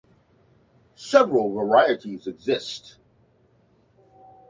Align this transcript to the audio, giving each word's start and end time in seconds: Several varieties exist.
Several 0.95 1.53
varieties 1.53 2.25
exist. 2.25 2.97